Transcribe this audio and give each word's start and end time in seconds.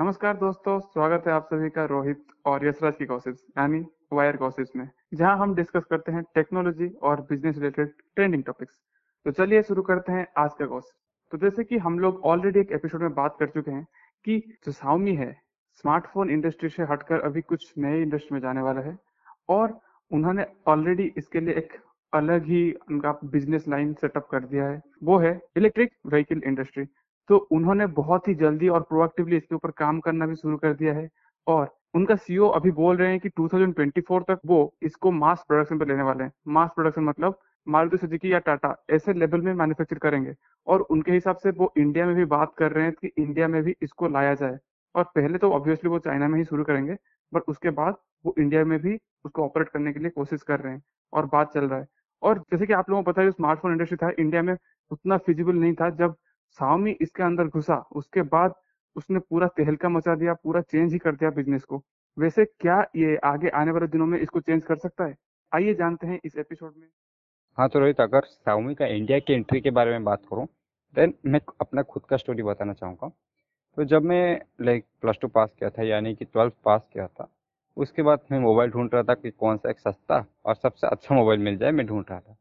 नमस्कार 0.00 0.36
दोस्तों, 0.36 0.78
स्वागत 0.82 1.26
है 1.26 1.32
आप 1.32 1.46
सभी 1.46 1.68
का 1.70 1.84
रोहित 1.84 2.22
और 2.46 2.64
यशराज 2.66 2.94
की 2.98 3.06
गॉसिप्स 3.06 3.40
यानी 3.58 3.80
वायर 4.12 4.36
गॉसिप्स 4.36 4.76
में, 4.76 4.88
जहाँ 5.14 5.36
हम 5.38 5.54
डिस्कस 5.54 5.84
करते 5.90 6.12
हैं 6.12 6.22
टेक्नोलॉजी 6.34 6.88
और 7.02 7.20
बिज़नेस 7.30 7.56
रिलेटेड 7.56 7.90
ट्रेंडिंग 8.16 8.44
टॉपिक्स 8.44 8.78
तो 9.26 9.30
चलिए 9.30 9.62
शुरू 9.62 9.82
करते 9.82 10.12
हैं 10.12 10.26
आज 10.38 10.50
का 10.58 10.66
गॉसिप 10.66 11.32
तो 11.32 11.38
जैसे 11.38 11.64
कि 11.64 11.78
हम 11.78 11.98
लोग 11.98 12.20
ऑलरेडी 12.24 12.60
एक 12.60 12.72
एपिसोड 12.72 13.02
में 13.02 13.14
बात 13.14 13.36
कर 13.40 13.48
चुके 13.48 13.70
हैं 13.70 13.84
कि 14.24 14.38
जो 14.66 14.72
साउमी 14.72 15.14
है 15.16 15.30
स्मार्टफ़ोन 15.82 16.30
इंडस्ट्री 16.30 16.68
से 16.68 16.82
हटकर 16.90 17.20
अभी 17.20 17.40
कुछ 17.42 17.72
नए 17.78 18.00
इंडस्ट्री 18.02 18.34
में 18.34 18.40
जाने 18.40 18.62
वाला 18.62 18.80
है 18.80 18.96
और 19.48 19.78
उन्होंने 20.10 20.46
ऑलरेडी 20.68 21.12
इसके 21.18 21.40
लिए 21.40 21.54
एक 21.54 21.76
अलग 22.12 22.46
ही 22.46 22.70
उनका 22.90 23.12
बिज़नेस 23.26 23.68
लाइन 23.68 23.92
सेटअप 24.00 24.28
कर 24.30 24.44
दिया 24.44 24.68
है। 24.68 24.80
वो 25.04 25.18
है 25.18 25.40
इलेक्ट्रिक 25.56 25.92
व्हीकल 26.06 26.42
इंडस्ट्री 26.46 26.86
तो 27.30 27.36
उन्होंने 27.52 27.86
बहुत 27.86 28.28
ही 28.28 28.34
जल्दी 28.34 28.68
और 28.68 28.80
प्रोएक्टिवली 28.80 29.36
इसके 29.36 29.54
ऊपर 29.54 29.70
काम 29.70 30.00
करना 30.00 30.26
भी 30.26 30.34
शुरू 30.36 30.56
कर 30.56 30.72
दिया 30.74 30.94
है। 30.94 31.08
और 31.46 31.68
उनका 31.94 32.14
सीईओ 32.16 32.48
अभी 32.48 32.70
बोल 32.70 32.96
रहे 32.96 33.10
हैं 33.10 33.20
कि 33.20 33.28
2024 33.30 34.22
तक 34.22 34.40
वो 34.46 34.58
इसको 34.82 35.10
मास 35.10 35.44
प्रोडक्शन 35.48 35.78
पर 35.78 35.88
लेने 35.88 36.02
वाले 36.02 36.24
हैं। 36.24 36.32
मास 36.48 36.70
प्रोडक्शन 36.74 37.04
मतलब 37.04 37.38
मारुति 37.66 37.96
सुजुकी 37.96 38.32
या 38.32 38.38
टाटा, 38.38 38.74
ऐसे 38.90 39.12
लेवल 39.12 39.40
में 39.40 39.52
मैन्युफैक्चर 39.54 39.98
करेंगे। 39.98 40.34
और 40.66 40.80
उनके 40.80 41.12
हिसाब 41.12 41.36
से 41.36 41.50
वो 41.50 41.72
इंडिया 41.76 42.06
में 42.06 42.14
भी 42.16 42.24
बात 42.24 42.54
कर 42.58 42.72
रहे 42.72 42.84
हैं 42.84 42.92
कि 42.92 43.10
इंडिया 43.18 43.48
में 43.48 43.62
भी 43.62 43.74
इसको 43.82 44.08
लाया 44.08 44.34
जाए। 44.34 44.58
और 44.94 45.04
पहले 45.04 45.38
तो 45.38 45.50
ऑब्वियसली 45.52 45.90
वो 45.90 45.98
चाइना 45.98 46.28
में 46.28 46.38
ही 46.38 46.44
शुरू 46.44 46.64
करेंगे 46.64 46.96
बट 47.32 47.42
उसके 47.48 47.70
बाद 47.70 47.96
वो 48.24 48.34
इंडिया 48.38 48.64
में 48.64 48.78
भी 48.80 48.98
उसको 49.24 49.44
ऑपरेट 49.44 49.68
करने 49.68 49.92
के 49.92 50.00
लिए 50.00 50.10
कोशिश 50.10 50.42
कर 50.42 50.60
रहे 50.60 50.72
हैं 50.72 50.82
और 51.12 51.26
बात 51.26 51.52
चल 51.54 51.64
रहा 51.64 51.78
है। 51.78 51.86
और 52.22 52.38
जैसे 52.52 52.66
कि 52.66 52.72
आप 52.72 52.90
लोगों 52.90 53.02
को 53.02 53.10
पता 53.12 53.22
है 53.22 53.30
स्मार्टफ़ोन 53.30 53.72
इंडस्ट्री 53.72 53.96
था 53.96 54.10
इंडिया 54.18 54.42
में 54.42 54.56
उतना 54.90 55.16
फिजिबल 55.18 55.54
नहीं 55.54 55.74
था 55.74 55.90
जब 55.90 56.14
सामी 56.58 56.90
इसके 57.00 57.22
अंदर 57.22 57.46
घुसा, 57.46 57.76
उसके 57.92 58.22
बाद 58.24 58.54
उसने 58.96 59.18
पूरा 59.20 59.46
तहलका 59.48 59.88
मचा 59.88 60.14
दिया, 60.14 60.34
पूरा 60.34 60.60
चेंज 60.62 60.92
ही 60.92 60.98
कर 60.98 61.14
दिया 61.14 61.30
बिज़नेस 61.30 61.64
को। 61.64 61.82
वैसे 62.16 62.44
क्या 62.44 62.80
ये 62.96 63.16
आगे 63.24 63.48
आने 63.50 63.70
वाले 63.70 63.86
दिनों 63.86 64.06
में 64.06 64.18
इसको 64.18 64.40
चेंज 64.40 64.64
कर 64.64 64.76
सकता 64.78 65.04
है? 65.04 65.16
आइए 65.52 65.74
जानते 65.74 66.06
हैं 66.06 66.18
इस 66.24 66.36
एपिसोड 66.38 66.72
में। 66.76 66.86
हाँ 67.58 67.68
तो 67.68 67.78
रोहित, 67.78 68.00
अगर 68.00 68.24
साउमी 68.24 68.74
का 68.74 68.86
इंडिया 68.86 69.18
की 69.18 69.32
एंट्री 69.32 69.60
के 69.60 69.70
बारे 69.70 69.90
में 69.90 70.04
बात 70.04 70.22
करूँ 70.30 70.46
देन 70.96 71.14
मैं 71.26 71.40
अपना 71.60 71.82
खुद 71.82 72.04
का 72.04 72.16
स्टोरी 72.16 72.42
बताना 72.42 72.72
चाहूँगा। 72.72 73.10
तो 73.76 73.84
जब 73.84 74.02
मैं 74.02 74.40
लाइक 74.60 74.84
प्लस 75.00 75.18
टू 75.22 75.28
पास 75.28 75.52
किया 75.58 75.70
था, 75.70 75.82
यानी 75.82 76.14
कि 76.14 76.24
ट्वेल्थ 76.24 76.54
पास 76.64 76.88
किया 76.92 77.06
था, 77.06 77.28
उसके 77.76 78.02
बाद 78.02 78.20
मैं 78.32 78.38
मोबाइल 78.40 78.70
ढूंढ 78.70 78.94
रहा 78.94 79.02
था 79.02 79.14
कि 79.14 79.30
कौन 79.30 79.56
सा 79.56 79.70
एक 79.70 79.78
सस्ता 79.78 80.24
और 80.44 80.54
सबसे 80.54 80.86
अच्छा 80.86 81.14
मोबाइल 81.14 81.40
मिल 81.40 81.56
जाए, 81.56 81.70
मैं 81.70 81.86
ढूंढ 81.86 82.04
रहा 82.10 82.20
था। 82.20 82.36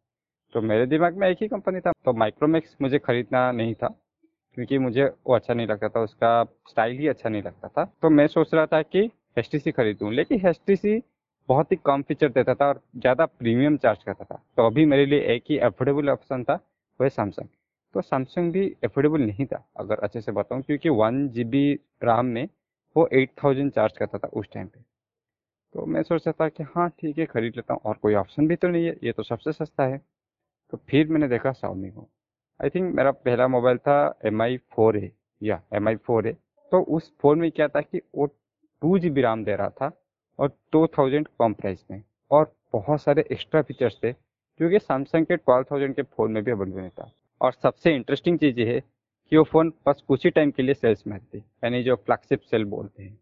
तो 0.56 0.62
मेरे 0.64 0.86
दिमाग 0.88 1.18
में 1.18 1.28
एक 1.28 1.38
ही 1.42 1.48
कंपनी 1.48 1.80
था 1.80 1.92
तो 2.06 2.14
माइक्रोमैक्स 2.16 2.76
मुझे 2.82 3.00
खरीदना 3.00 3.52
नहीं 3.52 3.74
था, 3.74 3.88
क्योंकि 4.58 4.78
मुझे 4.80 5.06
वो 5.06 5.36
अच्छा 5.36 5.54
नहीं 5.54 5.68
लगता 5.68 5.90
था, 5.90 6.02
उसका 6.02 6.44
स्टाइल 6.70 6.98
ही 6.98 7.08
अच्छा 7.08 7.30
नहीं 7.30 7.44
लगता 7.44 7.68
था। 7.68 7.84
तो 8.02 8.10
मैं 8.10 8.28
सोच 8.28 8.54
रहा 8.54 8.66
था 8.66 8.82
कि 8.84 9.10
एच 9.38 9.50
टी 9.52 9.60
सी 9.60 9.72
खरीदूँ, 9.72 10.12
लेकिन 10.14 10.54
सी 10.70 11.02
बहुत 11.50 11.72
ही 11.72 11.78
कम 11.86 12.02
फीचर 12.02 12.30
देता 12.30 12.54
था 12.54 12.68
और 12.68 12.82
ज़्यादा 12.96 13.26
प्रीमियम 13.28 13.78
चार्ज 13.78 14.04
करता 14.04 14.24
था। 14.26 14.42
तो 14.58 14.66
अभी 14.66 14.86
मेरे 14.86 15.06
लिए 15.06 15.20
एक 15.36 15.44
ही 15.50 15.58
अफोर्डेबल 15.60 16.10
ऑप्शन 16.10 16.44
था, 16.44 16.54
वो 16.54 17.04
है 17.04 17.10
सैमसंग 17.10 17.48
तो 17.94 18.02
सैमसंग 18.02 18.52
भी 18.54 18.68
अफोर्डेबल 18.84 19.22
नहीं 19.22 19.46
था, 19.46 19.64
अगर 19.78 20.00
अच्छे 20.00 20.22
से 20.22 20.32
बताऊँ, 20.32 20.62
क्योंकि 20.62 20.90
वन 20.92 21.28
जी 21.30 21.44
बी 21.46 21.74
राम 22.04 22.26
में 22.28 22.48
वो 22.96 23.08
एट 23.14 23.32
थाउज़ेंड 23.44 23.72
चार्ज 23.72 23.98
करता 23.98 24.18
था 24.18 24.28
उस 24.30 24.48
टाइम 24.54 24.68
पे। 24.68 24.80
तो 25.76 25.86
मैं 25.86 26.04
सोच 26.04 26.28
रहा 26.28 26.34
था 26.40 26.48
कि 26.50 26.64
हाँ 26.66 26.90
ठीक 26.92 27.18
है, 27.18 27.26
खरीद 27.26 27.54
लेता 27.56 27.74
हूँ, 27.74 27.82
और 27.86 27.98
कोई 28.02 28.16
ऑप्शन 28.16 28.48
भी 28.48 28.56
तो 28.56 28.68
नहीं 28.68 28.86
है, 28.86 28.96
ये 29.04 29.12
तो 29.12 29.24
सबसे 29.24 29.52
सस्ता 29.54 29.84
है। 29.84 30.02
तो 30.74 30.78
फिर 30.90 31.08
मैंने 31.08 31.28
देखा 31.28 31.52
साउमी 31.54 31.90
को। 31.90 32.08
आई 32.60 32.70
थिंक 32.70 32.94
मेरा 32.96 33.12
पहला 33.12 33.48
मोबाइल 33.48 33.78
था 33.78 33.98
एम 34.26 34.42
आई 34.42 34.58
फोर 34.76 34.98
ए 34.98 35.12
या 35.42 35.62
एम 35.74 35.88
आई 35.88 35.96
फोर 35.98 36.28
ए 36.28 36.36
तो 36.72 36.82
उस 36.90 37.12
फ़ोन 37.22 37.40
में 37.40 37.50
क्या 37.52 37.68
था 37.68 37.82
कि 37.82 38.02
वो 38.16 38.26
टू 38.26 38.98
जी 39.00 39.10
बी 39.10 39.22
रैम 39.22 39.44
दे 39.44 39.56
रहा 39.56 39.70
था 39.72 39.92
और 40.40 40.52
टू 40.72 40.86
थाउज़ेंड 40.88 41.28
कम 41.40 41.54
प्राइस 41.54 41.86
में। 41.92 42.04
और 42.32 42.54
बहुत 42.74 43.02
सारे 43.02 43.26
एक्स्ट्रा 43.32 43.62
फीचर्स 43.62 43.98
थे, 44.04 44.12
जो 44.12 44.70
कि 44.70 44.80
सैमसंग 44.80 45.26
के 45.26 45.36
ट्वेल्व 45.38 45.66
थाउज़ेंड 45.72 45.96
के 45.96 46.02
फ़ोन 46.02 46.32
में 46.32 46.44
भी 46.44 46.52
अवेलेबल 46.52 46.80
नहीं 46.80 46.90
था। 46.90 47.12
और 47.42 47.54
सबसे 47.54 47.94
इंटरेस्टिंग 47.96 48.38
चीज़ 48.40 48.60
ये 48.60 48.74
है 48.74 48.80
कि 48.80 49.38
वो 49.38 49.44
फ़ोन 49.44 49.74
बस 49.88 50.04
कुछ 50.08 50.26
ही 50.26 50.30
टाइम 50.32 50.52
के 50.52 50.64
लिए 50.64 50.74
सेल्स 50.74 51.06
में 51.08 51.16
आती 51.16 51.38
यानी 51.38 51.82
जो 51.84 51.96
फ्लैगशिप 51.96 52.42
सेल 52.42 52.66
बोलते 52.68 53.04
हैं। 53.04 53.18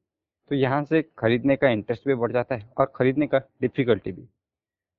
तो 0.51 0.55
यहाँ 0.55 0.83
से 0.83 1.01
खरीदने 1.19 1.55
का 1.55 1.69
इंटरेस्ट 1.69 2.07
भी 2.07 2.16
बढ़ 2.16 2.31
जाता 2.31 2.55
है 2.55 2.69
और 2.77 2.91
ख़रीदने 2.95 3.27
का 3.27 3.41
डिफ़िकल्टी 3.61 4.11
भी। 4.11 4.27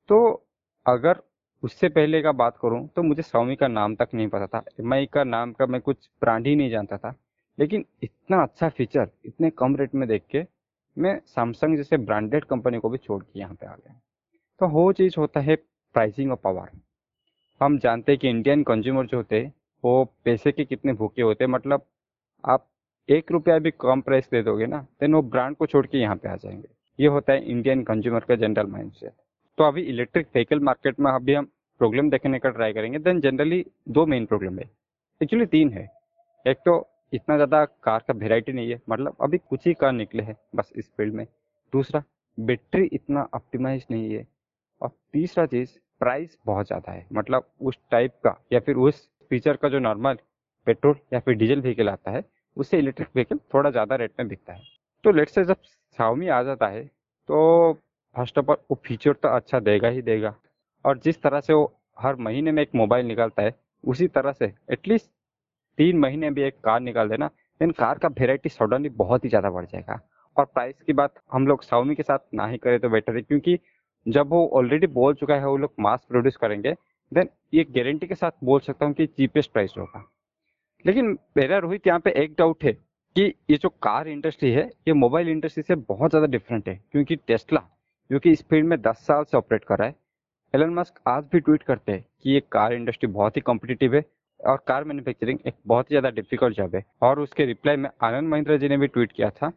तो 0.09 0.21
अगर 0.87 1.23
उससे 1.63 1.89
पहले 1.89 2.21
का 2.23 2.33
बात 2.33 2.57
करूँ 2.63 2.87
तो 2.97 3.03
मुझे 3.03 3.23
स्वामी 3.23 3.57
का 3.57 3.69
नाम 3.69 3.95
तक 3.95 4.09
नहीं 4.15 4.29
पता 4.29 4.47
था। 4.47 4.65
एमआई 4.81 5.07
का 5.07 5.25
नाम 5.25 5.53
का 5.53 5.67
मैं 5.67 5.81
कुछ 5.81 6.09
ब्रांड 6.21 6.47
ही 6.47 6.55
नहीं 6.57 6.71
जानता 6.71 6.97
था। 6.97 7.15
लेकिन 7.59 7.85
इतना 8.03 8.43
अच्छा 8.43 8.69
फीचर 8.69 9.09
इतने 9.25 9.51
कम 9.51 9.77
रेट 9.77 9.95
में 9.95 10.09
देख 10.09 10.23
के, 10.31 10.45
मैं 10.97 11.19
सैमसंग 11.27 11.77
जैसे 11.77 11.97
ब्रांडेड 11.97 12.45
कंपनी 12.45 12.79
को 12.79 12.89
भी 12.89 12.99
छोड़ 12.99 13.23
के 13.23 13.39
यहाँ 13.41 13.55
पे 13.55 13.67
आ 13.67 13.73
गया। 13.73 14.01
तो 14.61 14.69
वो 14.69 14.93
चीज़ 14.93 15.15
होता 15.19 15.41
है 15.41 15.57
प्राइसिंग 15.95 16.31
और 16.31 16.37
पावर 16.37 16.71
हम 17.61 17.79
जानते 17.79 18.13
हैं 18.13 18.19
कि 18.19 18.29
इंडियन 18.29 18.63
कंज्यूमर 18.63 19.07
जो 19.07 19.17
होते, 19.17 19.41
वो 19.85 20.05
पैसे 20.25 20.53
के 20.53 20.65
कितने 20.65 20.93
भूखे 20.93 21.23
होते 21.23 21.47
मतलब 21.47 21.85
आप 22.45 22.67
एक 23.09 23.33
रुपया 23.33 23.59
भी 23.59 23.71
कम 23.71 24.01
प्राइस 24.01 24.29
दे 24.31 24.43
दोगे 24.43 24.67
ना 24.67 24.79
देन 25.01 25.15
वो 25.15 25.23
ब्रांड 25.25 25.57
को 25.57 25.67
छोड़ 25.67 25.87
के 25.87 25.99
यहाँ 25.99 26.17
पे 26.17 26.29
आ 26.29 26.35
जाएँगे। 26.37 26.69
ये 26.99 27.09
होता 27.09 27.33
है 27.33 27.45
इंडियन 27.45 27.83
कंज्यूमर 27.83 28.21
का 28.21 28.37
जनरल 28.37 28.67
माइंड 28.67 28.93
तो 29.59 29.65
अभी 29.65 29.83
इलेक्ट्रिक 29.83 30.27
व्हीकल 30.27 30.61
मार्केट 30.61 31.01
में 31.01 31.11
अभी 31.13 31.35
हम 31.35 31.45
प्रॉब्लम 31.81 32.11
देखने 32.11 32.39
का 32.39 32.51
ट्राई 32.51 32.73
करेंगे। 32.73 32.99
देन 32.99 33.21
जनरली 33.21 33.65
दो 33.89 34.05
मेन 34.07 34.27
प्रॉब्लम 34.27 34.59
है। 34.59 34.69
एक्चुअली 35.21 35.47
तीन 35.47 35.73
है। 35.73 35.87
एक 36.47 36.59
तो 36.59 36.75
इतना 37.13 37.37
ज़्यादा 37.37 37.65
कार 37.65 38.05
का 38.09 38.15
वेराइटी 38.15 38.53
नहीं 38.53 38.71
है। 38.71 38.81
मतलब 38.91 39.17
अभी 39.23 39.39
कुछ 39.41 39.67
ही 39.67 39.75
कार 39.75 39.93
निकले 39.93 40.23
हैं 40.23 40.37
बस 40.57 40.73
इस 40.77 40.91
फ़ील्ड 40.97 41.15
में। 41.15 41.25
दूसरा 41.73 42.03
बैटरी 42.39 42.85
इतना 42.93 43.27
ऑप्टिमाइज 43.35 43.87
नहीं 43.91 44.11
है। 44.11 44.27
और 44.81 44.91
तीसरा 45.13 45.47
चीज़ 45.47 45.71
प्राइस 46.01 46.37
बहुत 46.47 46.67
ज़्यादा 46.67 46.93
है। 46.93 47.07
मतलब 47.13 47.49
उस 47.61 47.79
टाइप 47.91 48.13
का 48.25 48.37
या 48.53 48.61
फिर 48.61 48.77
उस 48.79 49.09
फीचर 49.31 49.57
का 49.57 49.69
जो 49.69 49.79
नॉर्मल 49.79 50.19
पेट्रोल 50.67 50.97
या 51.13 51.21
फिर 51.21 51.35
डीजल 51.35 51.61
व्हीकल 51.61 51.89
आता 51.89 52.11
है, 52.11 52.25
उससे 52.57 52.79
इलेक्ट्रिक 52.79 53.09
व्हीकल 53.15 53.39
थोड़ा 53.55 53.71
ज़्यादा 53.71 53.97
रेट 53.97 54.13
में 54.19 54.29
बिकता 54.29 54.53
है। 54.53 54.63
तो 55.05 55.11
लेट 55.11 55.29
से 55.29 55.45
जब 55.45 55.57
साउमी 55.99 56.29
आ 56.29 56.43
जाता 56.43 56.67
है 56.69 56.85
तो 56.85 57.73
फ़र्स्ट 58.17 58.39
ऑफ़ 58.39 58.51
ऑल, 58.51 58.57
वो 58.71 58.81
फीचर 58.85 59.13
तो 59.13 59.29
अच्छा 59.29 59.61
देगा 59.61 59.89
ही 59.89 60.03
देगा। 60.03 60.35
और 60.85 60.99
जिस 60.99 61.23
तरह 61.23 61.41
से 61.41 61.53
वो 61.53 61.73
हर 61.97 62.17
महीने 62.19 62.53
में 62.53 62.63
एक 62.63 62.71
मोबाइल 62.75 63.07
निकालता 63.07 63.43
है, 63.43 63.55
उसी 63.85 64.07
तरह 64.09 64.33
से 64.33 64.53
एटलीस्ट 64.73 65.11
तीन 65.79 65.99
महीने 65.99 66.31
भी 66.31 66.43
एक 66.43 66.55
कार 66.65 66.81
निकाल 66.81 67.09
देना 67.09 67.27
देन 67.61 67.71
कार 67.73 67.99
का 67.99 68.09
वेराइटी 68.11 68.49
सडनली 68.49 68.89
बहुत 68.97 69.25
ही 69.25 69.29
ज़्यादा 69.29 69.51
बढ़ 69.51 69.65
जाएगा। 69.65 70.01
और 70.37 70.45
प्राइस 70.47 70.75
की 70.83 70.93
बात 70.93 71.15
हम 71.33 71.47
लोग 71.47 71.63
साउमी 71.63 71.95
के 71.95 72.03
साथ 72.03 72.19
ना 72.35 72.47
ही 72.47 72.59
करें 72.59 72.79
तो 72.81 72.89
बेटर 72.89 73.17
है, 73.17 73.23
क्योंकि 73.23 73.59
जब 74.07 74.29
वो 74.29 74.47
ऑलरेडी 74.49 74.87
बोल 74.89 75.15
चुका 75.15 75.35
है, 75.35 75.47
वो 75.47 75.57
लोग 75.57 75.73
मास 75.81 76.05
प्रोड्यूस 76.09 76.37
करेंगे 76.37 76.75
देन 77.13 77.29
ये 77.55 77.65
गारंटी 77.67 78.07
के 78.07 78.15
साथ 78.15 78.45
बोल 78.45 78.61
सकता 78.61 78.87
हूँ 78.87 78.95
कि 78.95 79.07
चीपेस्ट 79.09 79.53
प्राइस 79.53 79.75
होगा। 79.79 80.05
लेकिन 80.85 81.17
मेरा 81.37 81.59
रोहित 81.59 81.87
यहाँ 81.87 82.01
पे 82.01 82.11
एक 82.17 82.35
डाउट 82.39 82.65
है 82.65 82.73
कि 82.73 83.23
ये 83.51 83.57
जो 83.57 83.69
कार 83.69 84.09
इंडस्ट्री 84.09 84.51
है, 84.51 84.67
ये 84.89 84.93
मोबाइल 84.95 85.29
इंडस्ट्री 85.29 85.63
से 85.63 85.75
बहुत 85.75 86.11
ज़्यादा 86.11 86.27
डिफरेंट 86.29 86.69
है, 86.69 86.81
क्योंकि 86.93 87.17
टेस्ला 87.19 87.63
जो 88.11 88.19
कि 88.19 88.31
इस 88.31 88.43
फ़ील्ड 88.43 88.67
में 88.67 88.81
10 88.83 89.07
साल 89.07 89.25
से 89.25 89.37
ऑपरेट 89.37 89.65
कर 89.65 89.79
रहा 89.79 89.89
है। 89.89 89.95
एलन 90.55 90.71
मस्क 90.75 91.01
आज 91.09 91.25
भी 91.33 91.41
ट्वीट 91.41 91.63
करते 91.63 91.93
हैं 91.93 92.05
कि 92.23 92.31
ये 92.31 92.41
कार 92.53 92.73
इंडस्ट्री 92.73 93.11
बहुत 93.11 93.37
ही 93.37 93.41
कॉम्पिटिटिव 93.41 93.95
है 93.95 94.05
और 94.41 94.63
कार 94.69 94.85
मैन्युफैक्चरिंग 94.85 95.39
एक 95.47 95.55
बहुत 95.67 95.91
ही 95.91 95.93
ज़्यादा 95.93 96.11
डिफ़िकल्ट 96.11 96.57
जॉब 96.57 96.75
है। 96.75 96.85
और 97.03 97.21
उसके 97.21 97.45
रिप्लाई 97.47 97.77
में 97.77 97.91
आनंद 98.03 98.29
महिंद्रा 98.29 98.57
जी 98.57 98.69
ने 98.69 98.77
भी 98.77 98.87
ट्वीट 98.87 99.13
किया 99.13 99.31
था 99.31 99.53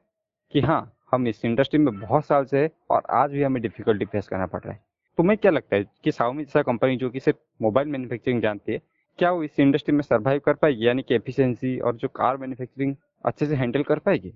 कि 0.53 0.61
हाँ 0.61 0.81
हम 1.11 1.27
इस 1.27 1.43
इंडस्ट्री 1.45 1.79
में 1.79 1.99
बहुत 1.99 2.25
साल 2.25 2.45
से 2.45 2.59
है 2.59 2.69
और 2.91 3.03
आज 3.11 3.31
भी 3.31 3.43
हमें 3.43 3.61
डिफिकल्टी 3.61 4.05
फेस 4.05 4.27
करना 4.27 4.45
पड़ 4.45 4.59
रहा 4.59 4.73
है। 4.73 4.79
तुम्हें 5.17 5.37
क्या 5.37 5.51
लगता 5.51 5.75
है 5.75 5.85
कि 6.03 6.11
साउमी 6.11 6.43
जैसा 6.43 6.61
कंपनी 6.61 6.97
जो 6.97 7.09
कि 7.09 7.19
सिर्फ़ 7.19 7.39
मोबाइल 7.61 7.87
मैन्युफैक्चरिंग 7.87 8.41
जानती 8.41 8.71
है, 8.71 8.81
क्या 9.19 9.31
वो 9.31 9.43
इस 9.43 9.59
इंडस्ट्री 9.59 9.95
में 9.95 10.01
सर्वाइव 10.01 10.41
कर 10.45 10.53
पाएगी? 10.53 10.87
यानी 10.87 11.01
कि 11.01 11.15
एफिशिएंसी 11.15 11.77
और 11.79 11.95
जो 11.95 12.07
कार 12.07 12.37
मैन्युफैक्चरिंग 12.37 12.95
अच्छे 13.25 13.45
से 13.45 13.55
हैंडल 13.55 13.83
कर 13.83 13.99
पाएगी? 13.99 14.33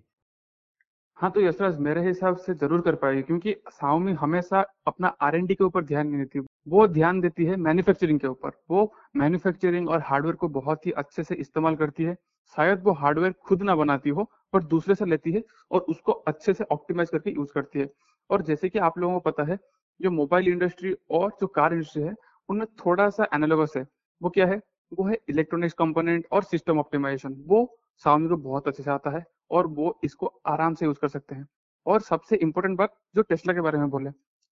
हाँ 1.19 1.29
तो 1.31 1.41
यशराज 1.41 1.77
मेरे 1.79 2.01
हिसाब 2.01 2.37
से 2.37 2.53
ज़रूर 2.53 2.81
कर 2.81 2.95
पाएगी, 2.95 3.21
क्योंकि 3.21 3.55
साउमी 3.71 4.13
हमेशा 4.13 4.63
अपना 4.87 5.07
आर 5.07 5.37
के 5.43 5.63
ऊपर 5.63 5.83
ध्यान 5.83 6.07
नहीं 6.07 6.19
देती। 6.19 6.39
वो 6.67 6.87
ध्यान 6.87 7.19
देती 7.21 7.45
है 7.45 7.55
मैन्युफैक्चरिंग 7.57 8.19
के 8.19 8.27
ऊपर। 8.27 8.51
वो 8.69 8.91
मैन्युफैक्चरिंग 9.15 9.89
और 9.89 10.01
हार्डवेयर 10.01 10.35
को 10.35 10.47
बहुत 10.49 10.85
ही 10.85 10.91
अच्छे 10.93 11.23
से 11.23 11.35
इस्तेमाल 11.35 11.75
करती 11.75 12.03
है। 12.03 12.15
शायद 12.57 12.81
वो 12.83 12.91
हार्डवेयर 12.93 13.33
खुद 13.43 13.61
ना 13.63 13.75
बनाती 13.75 14.09
हो, 14.09 14.29
पर 14.53 14.63
दूसरे 14.63 14.95
से 14.95 15.05
लेती 15.05 15.31
है 15.31 15.43
और 15.71 15.81
उसको 15.81 16.11
अच्छे 16.11 16.53
से 16.53 16.63
ऑप्टिमाइज 16.71 17.09
करके 17.09 17.31
यूज़ 17.31 17.53
करती 17.53 17.79
है। 17.79 17.89
और 18.29 18.41
जैसे 18.41 18.69
कि 18.69 18.79
आप 18.79 18.97
लोगों 18.97 19.19
को 19.19 19.31
पता 19.31 19.43
है, 19.43 19.57
जो 19.99 20.11
मोबाइल 20.11 20.47
इंडस्ट्री 20.47 20.93
और 21.11 21.31
जो 21.41 21.47
कार 21.49 21.73
इंडस्ट्री 21.73 22.03
है, 22.03 22.13
उनमें 22.49 22.67
थोड़ा 22.85 23.09
सा 23.09 23.27
एनालोगस 23.33 23.73
है। 23.77 23.85
वो 24.21 24.29
क्या 24.29 24.45
है? 24.47 24.59
वो 24.91 25.07
है 25.07 25.17
इलेक्ट्रॉनिक्स 25.29 25.73
कंपोनेंट 25.73 26.27
और 26.31 26.43
सिस्टम 26.43 26.79
ऑप्टिमाइजेशन 26.79 27.35
वो 27.47 27.65
साउमी 28.03 28.29
को 28.29 28.37
बहुत 28.39 28.67
अच्छे 28.67 28.83
से 28.83 28.91
आता 28.91 29.09
है। 29.09 29.23
और 29.51 29.67
वो 29.67 29.99
इसको 30.03 30.33
आराम 30.45 30.73
से 30.73 30.85
यूज़ 30.85 30.99
कर 30.99 31.07
सकते 31.07 31.35
हैं। 31.35 31.47
और 31.85 32.01
सबसे 32.01 32.35
इंपॉर्टेंट 32.35 32.77
बात 32.77 32.93
जो 33.15 33.21
टेस्ला 33.21 33.53
के 33.53 33.61
बारे 33.61 33.77
में 33.77 33.89
बोले। 33.89 34.09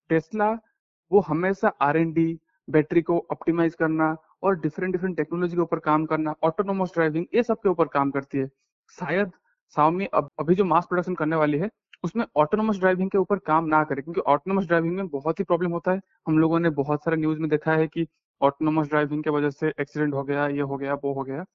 टेस्ला 0.10 0.51
वो 1.12 1.19
हमेशा 1.19 1.68
आर 1.81 1.98
एन 1.98 2.13
डी 2.13 2.40
बैटरी 2.69 3.01
को 3.01 3.18
ऑप्टिमाइज 3.31 3.75
करना 3.75 4.16
और 4.44 4.60
डिफरेंट 4.60 4.92
डिफरेंट 4.92 5.18
टेक्नोलॉजी 5.18 5.56
के 5.56 5.62
ऊपर 5.62 5.80
काम 5.80 6.06
करना 6.06 6.36
ऑटोनोमस 6.44 6.94
ड्राइविंग 6.94 7.25
ये 7.36 7.44
सब 7.44 7.56
के 7.56 7.69
ऊपर 7.69 7.88
काम 7.88 8.12
करती 8.12 8.38
है। 8.38 8.48
शायद 9.00 9.31
साउमी 9.75 10.06
अब, 10.06 10.30
अभी 10.40 10.56
जो 10.56 10.66
मास 10.66 10.86
प्रोडक्शन 10.86 11.16
करने 11.16 11.36
वाली 11.36 11.57
है, 11.57 11.69
उसमें 12.04 12.25
ऑटोनोमस 12.36 12.80
ड्राइविंग 12.80 13.10
के 13.10 13.18
ऊपर 13.18 13.39
काम 13.39 13.66
ना 13.66 13.84
करे, 13.84 14.01
क्योंकि 14.01 14.22
ऑटोनोमस 14.22 14.66
ड्राइविंग 14.68 14.96
में 14.96 15.07
बहुत 15.07 15.39
ही 15.39 15.44
प्रॉब्लम 15.44 15.72
होता 15.72 15.92
है। 15.92 16.01
हम 16.28 16.39
लोगों 16.39 16.60
ने 16.60 16.69
बहुत 16.69 17.04
सारे 17.04 17.18
न्यूज़ 17.18 17.39
में 17.39 17.50
देखा 17.50 17.74
है 17.74 17.88
कि 17.88 18.07
ऑटोनोमस 18.42 18.88
ड्राइविंग 18.88 19.24
की 19.24 19.30
वजह 19.30 19.50
से 19.50 19.74
एक्सीडेंट 19.80 20.13
हो 20.13 20.24
गया, 20.24 20.48
ये 20.48 20.62
हो 20.62 20.78
गया, 20.78 20.94
वो 20.94 21.13
हो 21.13 21.24
गया। 21.24 21.46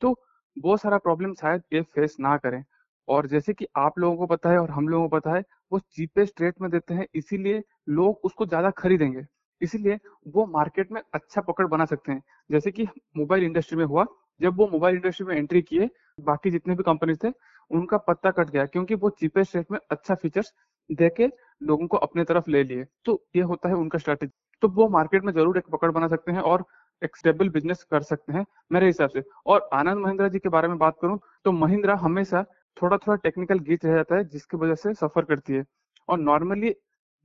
तो 0.00 0.14
वो 0.62 0.76
सारा 0.76 0.98
प्रॉब्लम 0.98 1.34
शायद 1.34 1.62
ये 1.72 1.82
फेस 1.82 2.16
ना 2.20 2.36
करें। 2.36 2.64
और 3.08 3.26
जैसे 3.26 3.52
कि 3.54 3.66
आप 3.76 3.98
लोगों 3.98 4.16
को 4.16 4.26
पता 4.26 4.50
है 4.50 4.58
और 4.58 4.70
हम 4.70 4.88
लोगों 4.88 5.08
को 5.08 5.16
पता 5.16 5.34
है, 5.34 5.42
वो 5.72 5.78
चीपेस्ट 5.78 6.40
रेट 6.40 6.60
में 6.62 6.70
देते 6.70 6.94
हैं, 6.94 7.06
इसीलिए 7.14 7.62
लोग 7.90 8.20
उसको 8.24 8.46
ज़्यादा 8.46 8.70
खरीदेंगे। 8.72 9.24
इसीलिए 9.60 9.98
वो 10.26 10.46
मार्केट 10.48 10.92
में 10.92 11.00
अच्छा 11.14 11.40
पकड़ 11.40 11.66
बना 11.66 11.84
सकते 11.84 12.12
हैं। 12.12 12.22
जैसे 12.50 12.70
कि 12.70 12.86
मोबाइल 13.16 13.44
इंडस्ट्री 13.44 13.78
में 13.78 13.84
हुआ, 13.84 14.04
जब 14.40 14.56
वो 14.56 14.68
मोबाइल 14.68 14.96
इंडस्ट्री 14.96 15.26
में 15.26 15.36
एंट्री 15.36 15.62
किए, 15.62 15.88
बाकी 16.20 16.50
जितने 16.50 16.74
भी 16.74 16.82
कंपनी 16.82 17.14
थे, 17.14 17.32
उनका 17.70 17.96
पत्ता 17.98 18.30
कट 18.30 18.50
गया, 18.50 18.64
क्योंकि 18.66 18.94
वो 18.94 19.10
चीपेस्ट 19.10 19.56
रेट 19.56 19.70
में 19.70 19.78
अच्छा 19.90 20.14
फीचर्स 20.14 20.52
देके 20.90 21.26
लोगों 21.62 21.86
को 21.86 21.96
अपने 21.98 22.24
तरफ़ 22.24 22.50
ले 22.50 22.62
लिए। 22.64 22.84
तो 23.04 23.22
ये 23.36 23.42
होता 23.42 23.68
है 23.68 23.74
उनका 23.76 23.98
स्ट्रेटेजी 23.98 24.32
तो 24.62 24.68
वो 24.70 24.88
मार्केट 24.88 25.24
में 25.24 25.32
ज़रूर 25.32 25.58
एक 25.58 25.64
पकड़ 25.72 25.90
बना 25.90 26.08
सकते 26.08 26.32
हैं 26.32 26.40
और 26.42 26.64
एक 27.02 27.16
स्टेबल 27.16 27.48
बिज़नेस 27.48 27.82
कर 27.90 28.02
सकते 28.02 28.32
हैं, 28.32 28.44
मेरे 28.72 28.86
हिसाब 28.86 29.10
से। 29.10 29.22
और 29.46 29.68
आनंद 29.72 29.98
महिंद्रा 29.98 30.28
जी 30.28 30.38
के 30.38 30.48
बारे 30.48 30.68
में 30.68 30.78
बात 30.78 30.96
करूँ 31.02 31.18
तो 31.44 31.52
महिंद्रा 31.54 31.94
हमेशा 31.96 32.44
थोड़ा 32.76 32.96
थोड़ा 32.96 33.16
टेक्निकल 33.16 33.58
गीच 33.60 33.84
रह 33.84 33.94
जाता 33.94 34.16
है, 34.16 34.24
जिसकी 34.24 34.56
वजह 34.56 34.74
से 34.74 34.94
सफ़र 34.94 35.24
करती 35.24 35.52
है। 35.52 35.64
और 36.08 36.18
नॉर्मली 36.20 36.74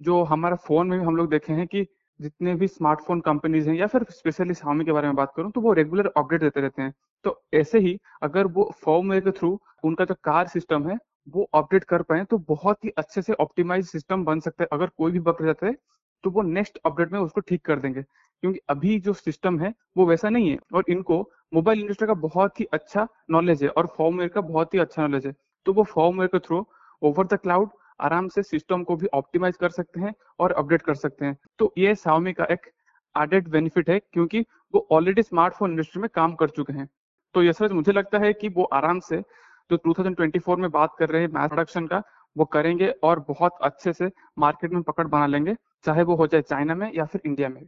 जो 0.02 0.22
हमारा 0.24 0.56
फ़ोन 0.58 0.88
में 0.88 1.00
भी 1.00 1.06
हम 1.06 1.16
लोग 1.16 1.30
देखे 1.30 1.54
हैं 1.54 1.68
कि 1.68 1.86
जितने 2.20 2.54
भी 2.56 2.68
स्मार्टफ़ोन 2.68 3.20
कंपनीज़ 3.22 3.70
हैं 3.70 3.76
या 3.78 3.88
फिर 3.88 4.04
स्पेशली 4.12 4.54
स्वामी 4.54 4.86
के 4.86 4.92
बारे 4.92 5.08
में 5.08 5.16
बात 5.16 5.34
करूँ 5.38 5.52
तो 5.52 5.62
वो 5.62 5.74
रेगुलर 5.74 6.12
अपडेट 6.18 6.42
देते 6.42 6.62
रहते 6.62 6.82
हैं। 6.82 6.94
तो 7.26 7.42
ऐसे 7.54 7.80
ही 7.80 7.98
अगर 8.24 8.48
वो 8.50 8.72
फॉर्मवेयर 8.84 9.24
के 9.24 9.32
थ्रू 9.32 9.60
उनका 9.84 10.06
जो 10.06 10.16
कार 10.24 10.48
सिस्टम 10.48 10.88
है, 10.90 10.98
वो 11.30 11.44
अपडेट 11.54 11.84
कर 11.84 12.02
पाए 12.02 12.24
तो 12.26 12.38
बहुत 12.50 12.86
ही 12.86 12.90
अच्छे 12.98 13.22
से 13.22 13.34
ऑप्टिमाइज 13.36 13.86
सिस्टम 13.88 14.24
बन 14.26 14.40
सकता 14.40 14.64
है। 14.64 14.68
अगर 14.74 14.90
कोई 14.98 15.12
भी 15.12 15.20
बग 15.22 15.44
जाता 15.46 15.68
है 15.68 15.76
तो 16.24 16.30
वो 16.32 16.42
नेक्स्ट 16.44 16.78
अपडेट 16.86 17.12
में 17.12 17.20
उसको 17.20 17.42
ठीक 17.42 17.66
कर 17.66 17.80
देंगे। 17.80 18.02
क्योंकि 18.02 18.60
अभी 18.70 19.00
जो 19.00 19.14
सिस्टम 19.14 19.60
है, 19.60 19.74
वो 19.98 20.06
वैसा 20.08 20.30
नहीं 20.30 20.50
है। 20.50 20.58
और 20.74 20.84
इनको 20.90 21.22
मोबाइल 21.54 21.80
इंडस्ट्री 21.80 22.08
का 22.08 22.14
बहुत 22.14 22.60
ही 22.60 22.66
अच्छा 22.74 23.08
नॉलेज 23.32 23.64
है 23.64 23.70
और 23.70 23.88
फॉर्मवेयर 23.98 24.30
का 24.30 24.42
बहुत 24.42 24.74
ही 24.74 24.80
अच्छा 24.80 25.02
नॉलेज 25.02 25.26
है। 25.28 25.34
तो 25.66 25.74
वो 25.74 25.84
फॉर्मवेयर 25.84 26.28
के 26.28 26.40
थ्रू 26.40 26.66
ओवर 27.02 27.26
द 27.26 27.38
क्लाउड 27.38 27.70
आराम 28.00 28.28
से 28.28 28.44
सिस्टम 28.44 28.84
को 28.84 28.96
भी 28.96 29.08
ऑप्टिमाइज 29.14 29.58
कर 29.58 29.70
सकते 29.70 30.00
हैं 30.00 30.14
और 30.40 30.52
अपडेट 30.52 30.82
कर 30.82 30.96
सकते 30.96 31.26
हैं। 31.26 31.38
तो 31.60 31.74
ये 31.78 31.94
साउमी 31.96 32.34
का 32.34 32.46
एक 32.52 32.72
एडेड 33.16 33.48
बेनिफिट 33.48 33.90
है 33.90 34.00
क्योंकि 34.00 34.46
वो 34.74 34.88
ऑलरेडी 34.92 35.24
स्मार्टफ़ोन 35.24 35.72
इंडस्ट्री 35.72 36.02
में 36.02 36.10
काम 36.16 36.34
कर 36.36 36.50
चुके 36.50 36.74
हैं। 36.74 36.88
तो 37.36 37.44
यशराज 37.44 37.72
मुझे 37.72 37.92
लगता 37.92 38.20
है 38.20 38.32
कि 38.34 38.50
वो 38.50 38.64
आराम 38.74 39.00
से 39.00 39.22
जो 39.70 39.78
2024 39.78 40.60
में 40.60 40.70
बात 40.72 40.96
कर 41.00 41.10
रहे 41.10 41.22
हैं 41.22 41.30
मैथ 41.30 41.48
प्रोडक्शन 41.48 41.88
का, 41.88 42.02
वो 42.36 42.46
करेंगे 42.46 42.90
और 43.04 43.20
बहुत 43.28 43.58
अच्छे 43.62 43.94
से 43.94 44.10
मार्केट 44.40 44.72
में 44.72 44.82
पकड़ 44.84 45.08
बना 45.08 45.26
लेंगे, 45.28 45.56
चाहे 45.86 46.04
वो 46.04 46.16
हो 46.16 46.28
जाए 46.28 46.42
चाइना 46.42 46.76
में 46.76 46.92
या 46.96 47.06
फिर 47.06 47.22
इंडिया 47.26 47.50
में। 47.50 47.64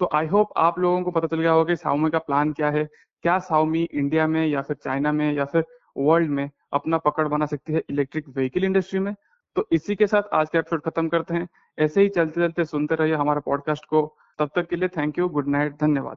तो 0.00 0.08
आई 0.14 0.26
होप 0.26 0.52
आप 0.56 0.78
लोगों 0.78 1.02
को 1.02 1.10
पता 1.10 1.26
चल 1.26 1.40
गया 1.40 1.52
होगा 1.52 1.64
कि 1.64 1.76
साउमी 1.76 2.10
का 2.10 2.18
प्लान 2.18 2.52
क्या 2.52 2.70
है 2.70 2.88
क्या 3.22 3.38
साउमी 3.38 3.82
इंडिया 3.82 4.26
में 4.26 4.46
या 4.46 4.62
फिर 4.62 4.76
चाइना 4.76 5.12
में 5.12 5.32
या 5.32 5.44
फिर 5.44 5.64
वर्ल्ड 5.96 6.30
में 6.30 6.50
अपना 6.72 6.98
पकड़ 6.98 7.28
बना 7.28 7.46
सकती 7.46 7.72
है 7.72 7.82
इलेक्ट्रिक 7.90 8.28
व्हीकल 8.28 8.64
इंडस्ट्री 8.64 9.00
में? 9.00 9.14
तो 9.56 9.68
इसी 9.72 9.94
के 9.94 10.06
साथ 10.06 10.22
आज 10.32 10.50
का 10.50 10.58
एपिसोड 10.58 10.82
खत्म 10.82 11.08
करते 11.08 11.34
हैं। 11.34 11.48
ऐसे 11.78 12.02
ही 12.02 12.08
चलते 12.08 12.40
चलते 12.40 12.64
सुनते 12.64 12.94
रहिए 12.94 13.14
हमारे 13.14 13.40
पॉडकास्ट 13.40 13.84
को। 13.84 14.16
तब 14.38 14.50
तक 14.54 14.68
के 14.68 14.76
लिए 14.76 14.88
थैंक 14.88 15.18
यू 15.18 15.28
गुड 15.28 15.48
नाइट 15.48 15.72
धन्यवाद। 15.72 16.16